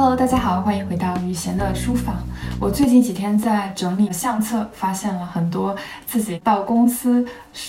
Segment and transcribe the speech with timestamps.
[0.00, 2.16] Hello，大家好，欢迎回到雨贤的书房。
[2.58, 5.76] 我最近几天在整理相册，发现了很多
[6.06, 7.26] 自己到公司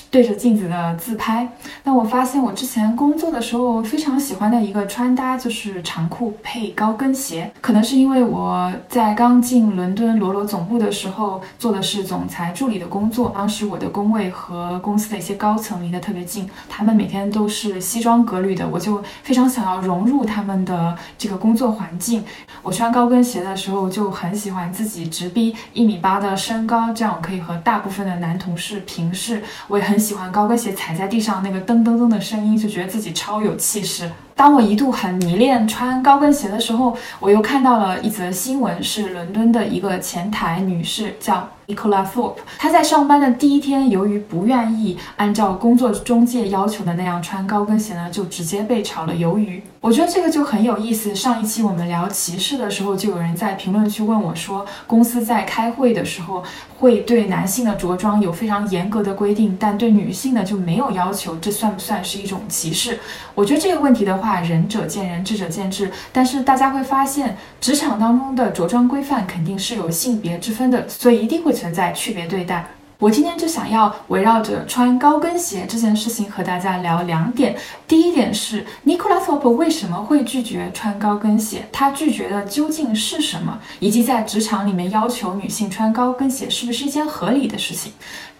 [0.09, 1.49] 对着镜子的自拍。
[1.83, 22.20] 那我发现我之前工作的时候非常喜欢的一个穿搭就是长裤配高跟鞋，可能是因为我在刚进伦敦罗罗总部的时候做的是总裁助理的工作，当时我的工位和公司的一些高层离得特别近，他们每天都是西装革履的，我就非常想要融入他们的这个工作环境。
[22.61, 29.41] 我穿高跟鞋的时候就很喜欢自己直逼一米八的身高，这样我可以和大部分的男同事平视。
[29.67, 34.11] 我也很喜欢高跟鞋踩在地上那个噔噔噔的声音，就觉得自己超有气势。
[34.35, 41.49] 当我一度很迷恋穿高跟鞋的时候，我又看到了一则新闻，是伦敦的一个前台女士叫。
[41.67, 49.63] Nicola Thorpe，他在上班的第一天，由于不愿意按照工作中介要求的那样穿高跟鞋呢，就直接被炒了鱿鱼。
[49.79, 51.15] 我觉得这个就很有意思。
[51.15, 56.43] 上一期我们聊歧视的时候，就有人在评论区问我说，公司在开会的时候
[56.77, 62.99] 会对男性的着装有非常严格的规定，但对女性呢就没有要求，这算不算是一种歧视？
[63.33, 65.91] 我觉得这个问题的话，仁者见仁，智者见智。
[66.11, 71.51] 但是大家会发现，职场当中的着装规范肯定是有性别之分的，所以一定会。
[71.51, 72.65] 存在区别对待。
[72.97, 77.55] 我今天就想要围绕着穿高跟鞋这件事情和大家聊两点。
[77.87, 81.67] 第一点是 n i c o l a s o p 为什么会拒绝穿高跟鞋？
[81.71, 83.59] 他拒绝的究竟是什么？
[83.79, 87.91] 以及在职场里面要求女性穿高跟鞋是不是一件合理的事情？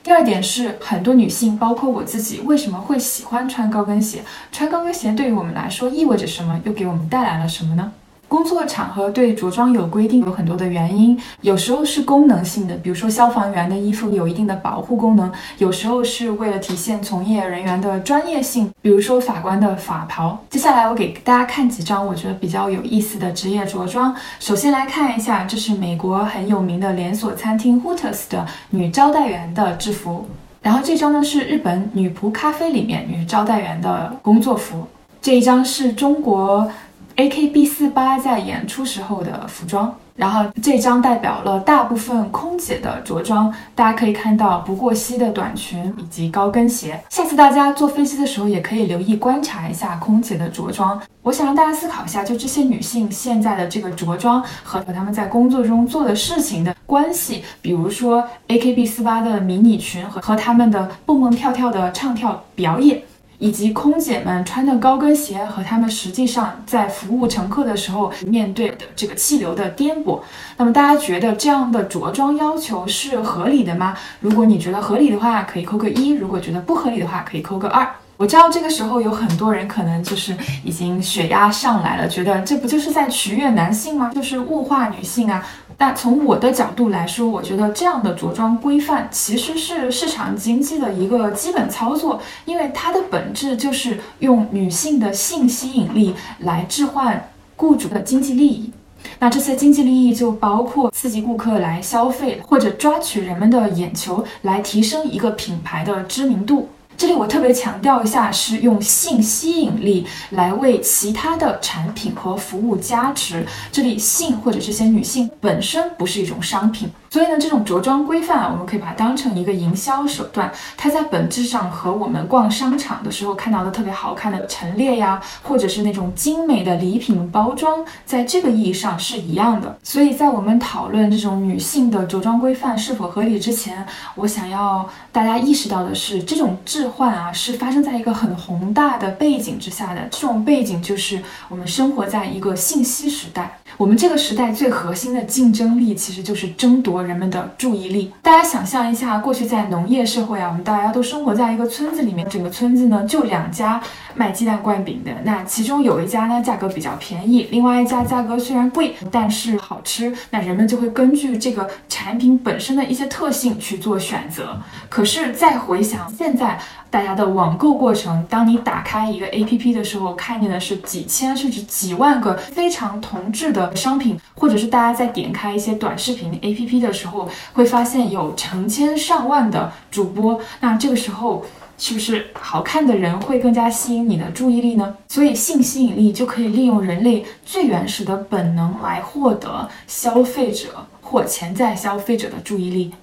[0.04, 4.24] 第二点是很多女性，包括我自己，为什么会喜欢穿高跟鞋？
[4.52, 6.60] 穿高跟鞋对于我们来说意味着什么？
[6.66, 7.92] 又给我们带来了什么呢？
[8.32, 20.42] 工作场合对着装有规定，有很多的原因，有时候是功能性的，比如说消防员的衣服有一定的保护功能；有时候是为了体现从业人员的专业性，比如说法官的法袍。
[20.50, 24.16] 接下来我给大家看几张我觉得比较有意思的职业着装。
[24.40, 30.26] 首先来看一下，这是美国很有名的连锁餐厅 Hooters 的女招待员的制服，
[30.62, 34.88] 然后这张呢是日本女仆咖啡里面女招待员的工作服，
[35.22, 36.72] 这一张是中国。
[37.16, 47.00] A K B 四八在演出时候的服装，然后这张代表了大部分空姐的着装，大家可以看到不过膝的短裙以及高跟鞋。
[47.10, 51.00] 下次大家做分析的时候，也可以留意观察一下空姐的着装。
[51.22, 57.44] 我想让大家思考一下，就这些女性现在的这个着装和和她们在工作中做的事情的关系。
[57.62, 63.04] 比如说 A K B 四八的迷你裙和和她们的蹦蹦跳跳的唱跳表演。
[63.42, 70.22] 以及空姐们穿的高跟鞋和她们实际上在服务乘客的时候面对的这个气流的颠簸，
[70.58, 73.98] 那么大家觉得这样的着装要求是合理的吗？
[74.20, 77.96] 如果你觉得合理的话，可以扣个一；如果觉得不合理的话，可以扣个二。
[78.18, 84.12] 我知道这个时候有很多人可能就是已经血压上来了，觉得这不就是在取悦男性吗？
[84.14, 85.44] 就是物化女性啊。
[85.82, 98.72] 但从我的角度来说，我觉得这样的着装规范其实是市场经济的一个基本操作，因为它的本质就是用女性的性吸引力来置换雇主的经济利益。
[99.18, 106.70] 那这些经济利益就包括刺激顾客来消费，或者抓取人们的眼球，来提升一个品牌的知名度。
[107.02, 113.44] 这里我特别强调一下，是用性吸引力来为其他的产品和服务加持。
[113.72, 116.88] 这里性或者这些女性本身不是一种商品。
[117.10, 120.50] 所以呢，这种着装规范啊，我们可以把它当成一个营销手段。
[120.78, 129.76] 它在本质上和我们逛商场的时候看到的特别好看的陈列呀，或者是那种精美的礼品包装，在这个意义上是一样的。
[129.84, 133.86] 所以在我们讨论这种女性的着装规范是否合理之前，
[134.16, 140.02] 我想要大家意识到的是，这种智换啊，是发生在一个很宏大的背景之下的。
[140.12, 143.58] 这种背景就是我们生活在一个信息时代。
[143.78, 148.12] 我们这个时代最核心的竞争力，其实就是争夺人们的注意力。
[148.22, 153.82] 大家想象一下，过去在农业社会啊，我们大家都生活在一个村子里面，整个村子呢就两家
[154.14, 160.14] 卖鸡蛋灌饼的，那其中有一家呢价格比较便宜，另外一家价格虽然贵，但是好吃。
[160.30, 164.60] 那人们就会根据这个产品本身的一些特性去做选择。
[164.90, 166.60] 可是再回想现在。
[166.92, 180.38] 大家的网购过程，当你打开一个 APP 的时候，看见的是几千甚至几万个非常同质的商品，或者是大家在点开一些短视频 APP 的时候，会发现有成千上万的主播。
[180.60, 181.46] 那这个时候，
[181.78, 184.94] 是不是好看的人会更加吸引你的注意力呢？
[185.08, 192.94] 所以性吸引力就可以利用人类最原始的本能来获得消费者或潜在消费者的注意力，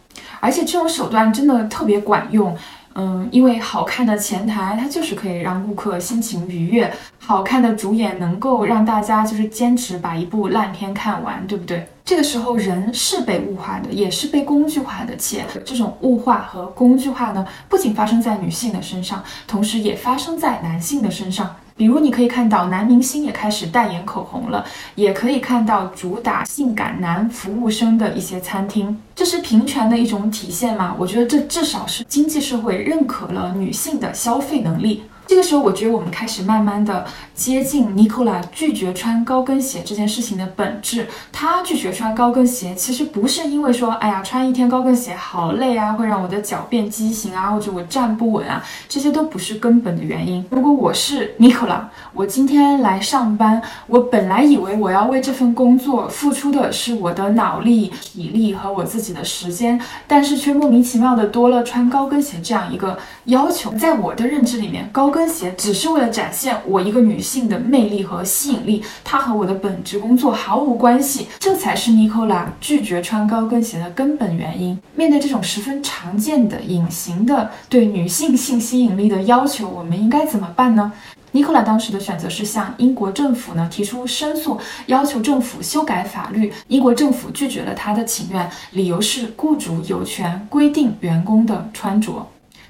[0.41, 2.55] 而且这种手段真的特别管用。
[3.01, 11.87] 嗯，因为好看的前台它就是可以让顾客心情愉悦，好看的主演能够让大家就是坚持把一部烂片看完，对不对？
[12.05, 21.55] 这个时候人是被物化的，也是被工具化的，且这种物化和工具化呢，不仅发生在女性的身上，同时也发生在男性的身上。
[21.79, 24.67] 比如，你可以看到男明星也开始代言口红了，
[24.97, 30.93] 也可以看到主打性感男服务生的一些餐厅，这是平权的一种体现吗？
[30.99, 35.05] 我觉得这至少是经济社会认可了女性的消费能力。
[35.29, 37.05] 这个时候，我觉得我们开始慢慢的
[37.35, 41.07] 接近尼古拉拒绝穿高跟鞋这件事情的本质。
[41.31, 50.43] 他拒绝穿高跟鞋，其实不是因为说，哎呀，穿一天高跟鞋好累啊，会让我的脚变畸形啊，或者我站不稳啊，这些都不是根本的原因。
[50.49, 63.71] 如果我是尼古拉，我今天来上班，我本来以为我要为这份工作付出的是我的脑力、体力和我自己的时间，但是却莫名其妙的多了穿高跟鞋这样一个要求。
[63.73, 74.79] 在我的认知里面，高跟跟鞋只是为了展现我一个女性的魅力和吸引力，它和我的本职工作毫无关系，这才是尼古拉拒绝穿高跟鞋的根本原因。
[74.95, 80.93] 面对这种十分常见的隐形的对女性性吸引力的要求，我们应该怎么办呢？
[81.33, 84.57] 尼古拉当时的选择是向英国政府呢提出申诉，
[84.87, 86.53] 要求政府修改法律。
[86.69, 92.25] 英国政府拒绝了他的请愿，理由是雇主有权规定员工的穿着。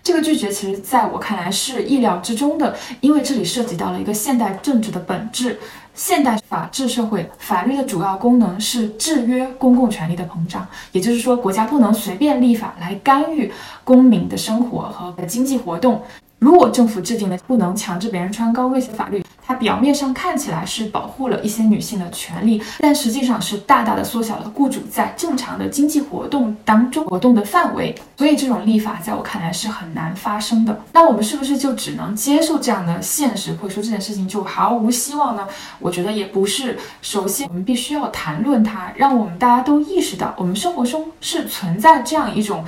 [0.08, 5.58] 这个拒绝其实在我看来是意料之中的，因为这里涉及到了一个现代政治的本质。
[5.94, 13.52] 现代法治社会，法律的主要功能是制约公共权力的膨胀，也就是说，国家不能随便立法来干预
[13.84, 16.00] 公民的生活和经济活动。
[16.38, 27.94] 如果政府制定了不能强制别人穿高跟鞋法律，它表面上看起来是保护了一些女性的权利，但实际上是大大的缩小了雇主在正常的经济活动当中活动的范围。
[28.18, 30.78] 所以这种立法在我看来是很难发生的。
[30.92, 35.48] 那我们是不是就只能接受这样的现实，或者说这件事情就毫无希望呢？
[35.78, 36.78] 我觉得也不是。
[37.00, 42.62] 首先，我们必须要谈论它，让我们大家都意识到，我们生活中是存在这样一种。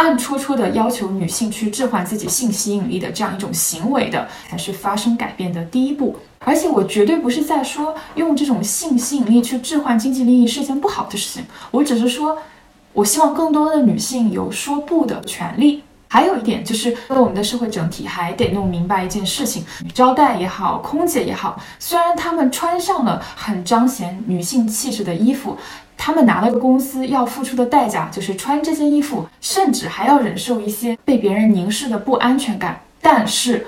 [0.00, 6.16] 暗戳戳的要求女性去置换自己性吸引力的这样一种行为的，才是发生改变的第一步。
[6.38, 12.38] 而且我绝对不是在说用这种性吸引力去置换经济利益是件不好的事情，我只是说，
[12.94, 15.82] 我希望更多的女性有说不的权利。
[16.08, 19.62] 还有一点就是，为我们的社会整体还得弄明白一件事情：
[19.92, 25.58] 招待也好，空姐也好，虽然她们穿上了很彰显女性气质的衣服。
[26.02, 32.80] 他们拿了个公司要付出的代价，就是穿这件衣服，甚至还要忍受一些被别人凝视的不安全感。
[33.02, 33.66] 但是，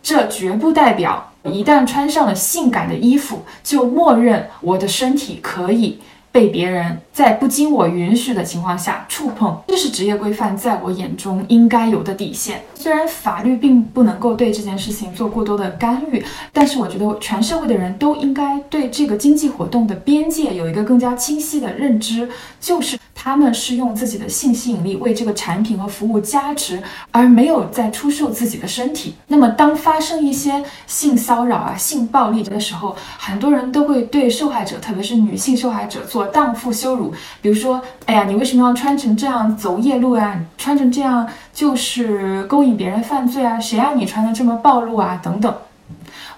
[0.00, 6.00] 这绝不代表一旦穿上了性感的衣服，就默认我的身体可以。
[6.32, 12.62] 被别人在不经我允许的情况下触碰，这是职业规范在我眼中应该有的底线。
[12.74, 22.98] 虽然法律并不能够对这件事情做过多的干预，但是我觉得全社会的人都应该对这个经济活动的边界有一个更加清晰的认知，就是。
[23.14, 29.14] 他们是用自己的性吸引力为这个产品和服务加持，而没有在出售自己的身体。
[29.28, 37.12] 那么，当发生一些性骚扰啊、性暴力的时候，很多人都会对受害者，特别是女性受害者做荡妇羞辱。
[37.40, 40.40] 比如说，哎呀，你为什么要穿成这样走夜路呀？
[40.58, 43.60] 穿成这样就是勾引别人犯罪啊？
[43.60, 45.20] 谁让你穿的这么暴露啊？
[45.22, 45.54] 等等。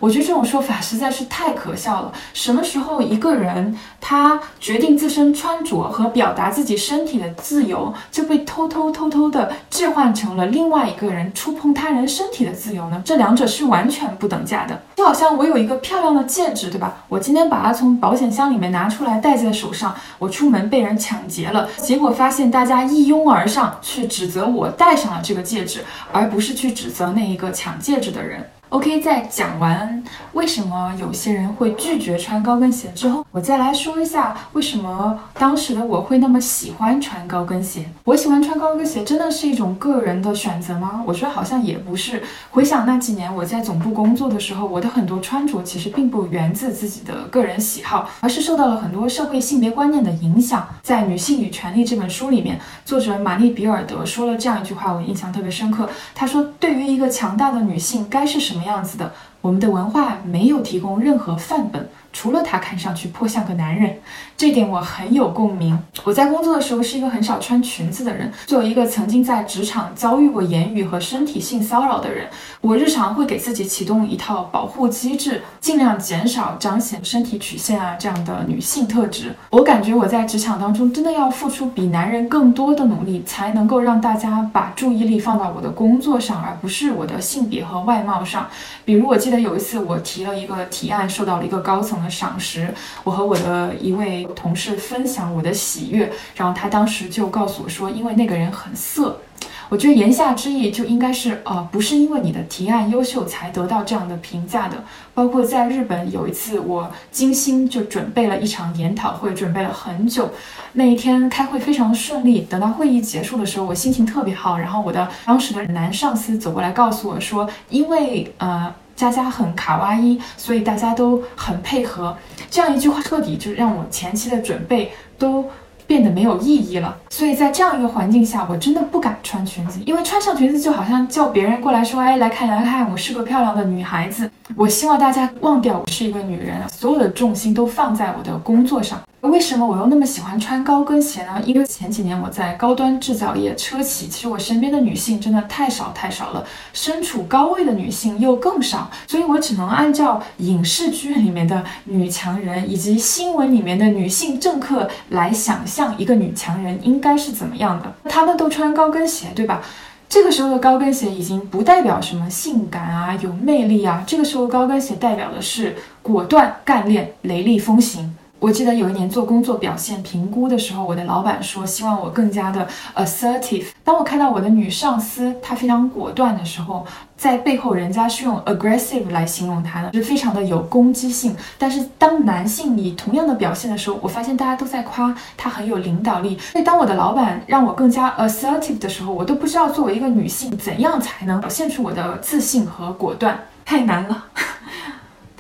[0.05, 2.12] 我觉得这种说法实在是太可笑了。
[2.35, 13.01] 什么时候一个人他决定自身穿着和表达自己身体的自由就被偷偷偷偷的置换成了另外一个人触碰他人身体的自由呢？
[13.03, 14.79] 这两者是完全不等价的。
[14.94, 16.94] 就好像我有一个漂亮的戒指，对吧？
[17.08, 25.82] 我今天把它从保险箱里面拿出来戴在手上，我出门被人抢劫了，结果发现大家一拥而上去指责我戴上了这个戒指，
[26.13, 28.44] 而不是去指责那一个抢戒指的人。
[28.75, 30.03] OK，在讲完
[30.33, 37.89] 为什么有些人会拒绝穿高跟鞋之后，我再来说一下为什么当时的我会那么喜欢穿高跟鞋。
[38.03, 41.05] 我喜欢穿高跟鞋真的是一种个人的选择吗？
[41.07, 42.21] 我觉得好像也不是。
[42.51, 50.67] 回想那几年我在总部工作的时候，我的很多穿着其实并不源自自己的个人喜好，而是受到了很多社会性别观念的影响。
[50.83, 55.89] 在《女性与权利》这本书里面，作者玛丽比尔德说了这样一句话，我印象特别深刻。
[56.13, 59.13] 她说：“对于一个强大的女性，该是什么？”样子的
[59.44, 61.86] 我们的文化没有提供任何范本。
[62.15, 63.98] 除了他看上去颇像个男人，
[64.36, 65.77] 这点我很有共鸣。
[66.05, 72.29] 我在工作的时候是一个很少穿裙子的人，作为一个曾经在职场遭遇过言语和身体性骚扰的人，
[72.60, 79.34] 我日常会给自己启动一套保护机制，尽量减少彰显身体曲线啊这样的女性特质。
[79.51, 88.46] 我感觉我在职场当中真的要付出比男人更多的努力，才能够让大家把注意力放到我的工作上，而不是我的性别和外貌上。
[88.84, 92.14] 比如我记得有一次我提了一个提案，受到了一个高层的。
[92.14, 92.72] 赏识，
[93.03, 99.20] 我和我的一位同事分享我的喜悦，然后他当时就告诉我说，因为那个人很色。
[99.69, 104.76] 我觉得言下之意就应该是，呃，不是因为你的提案优秀才得到这样的评价的。
[105.12, 110.31] 包括在日本有一次，我精心就准备了一场研讨会，准备了很久，
[110.74, 112.43] 那一天开会非常顺利。
[112.43, 114.56] 等到会议结束的时候，我心情特别好。
[114.56, 118.72] 然后我的当时的男上司走过来告诉我说，因为呃。
[118.96, 122.17] 佳佳很卡哇伊，所以大家都很配合。
[122.51, 125.44] 这样一句话彻底就让我前期的准备都
[125.86, 126.96] 变得没有意义了。
[127.10, 139.00] 所以在这样一个环境下，我真的不敢穿裙子，因为穿上裙子就好像叫别人过来说：“哎，来看来看，我是个漂亮的女孩子。”我希望大家忘掉我是一个女人，所有的重心都放在我的工作上。
[139.22, 141.41] 为什么我又那么喜欢穿高跟鞋呢？
[141.46, 157.93] 因为前几年我在高端制造业车企，其实我身边的女性真的太少太少了，身处高位的女性又更少，所以我只能按照影视剧里面的女强人以及新闻里面的女性政客来想像一个女强人应该是怎么样的。
[158.09, 159.61] 她们都穿高跟鞋，对吧？
[160.09, 168.15] 这个时候的高跟鞋已经不代表什么性感啊、有魅力啊，这个时候高跟鞋代表的是果断、干练、雷厉风行。
[168.44, 173.69] 我记得有一年做工作表现评估的时候，我的老板说希望我更加的 assertive。
[173.82, 176.84] 当我看到我的女上司她非常果断的时候，
[177.17, 181.34] 在背后人家是用 aggressive 来形容她的，就是非常的有攻击性。
[181.56, 186.39] 但是当男性以同样的表现的时候，我发现大家都在夸她很有领导力。
[186.53, 194.24] 所以当我的老板让我更加 assertive 的时候，我都不知道作为一个女性怎样才能表现出我的自信和果断，太难了。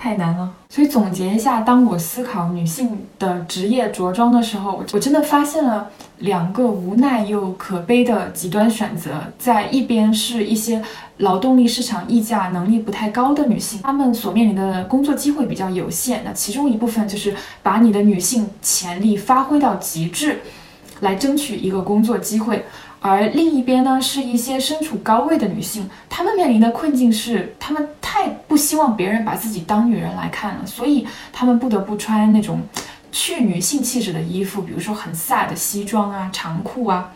[0.04, 9.12] 太难了，所以总结一下，当我思考女性的职业着装的时候，我真的发现了两个无奈又可悲的极端选择。
[9.38, 10.82] 在一边是一些
[11.16, 16.20] 劳动力市场溢价能力不太高的女性，她们所面临的工作机会比较有限。
[16.22, 20.40] 那其中一部分就是把你的女性潜力发挥到极致，
[21.00, 22.66] 来争取一个工作机会。
[23.06, 32.62] 而另一边呢，是一些身处高位的女性，她们面临的困境是，她们太不希望别人把自己当女人来看了，所以她们不得不穿那种
[33.12, 37.12] 去女性气质的衣服，比如说很飒的西装啊、长裤啊。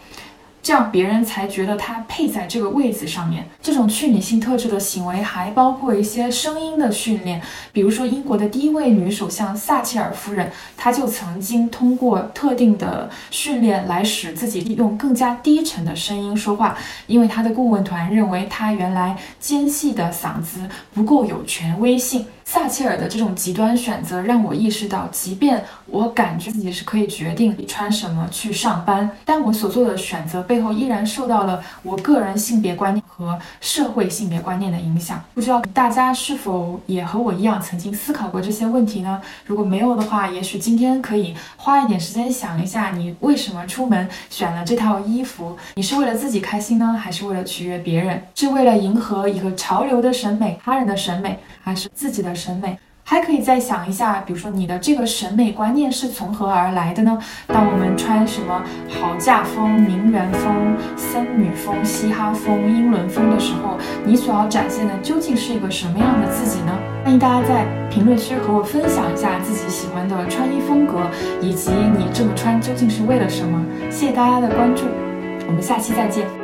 [0.62, 3.48] 这样别人才觉得她配在这个位子上面。
[3.62, 7.40] 这种去女性特质的行为还包括一些声音的训练，
[7.72, 22.26] 比如说英国的第一位女首相撒切尔夫人，她就曾经通过特定的训练来使自己用更加低沉的声音说话，因为她的顾问团认为她原来尖细的嗓子不够有权威性。
[22.48, 35.22] 撒切尔的这种极端选择让我意识到，即便我感觉自己是可以决定穿什么去上班，但我所做的选择背后依然受到了我个人性别观念和社会性别观念的影响。
[35.34, 39.20] 不知道大家是否也和我一样曾经思考过这些问题呢？
[39.44, 45.54] 如果没有的话，也许今天可以花一点时间想一下，你为什么出门选了这套衣服？
[45.74, 48.22] 你是为了自己开心呢，还是为了取悦别人？
[48.34, 52.37] 是为了迎合一个潮流的审美、他人的审美，还是自己的？
[52.38, 57.18] 审美还可以再想一下，比如说你的这个审美观念是从何而来的呢？
[57.46, 58.62] 当我们穿什么
[59.00, 66.78] 好嫁风、名媛风、森女风、嘻哈风、英伦风的时候，你所要展现的究竟是一个什么样的自己呢？
[67.02, 73.64] 欢迎大家在评论区和我分享一下自己喜欢的穿衣风格，以及你这么穿究竟是为了什么？
[73.90, 74.84] 谢谢大家的关注，
[75.46, 76.37] 我们下期再见。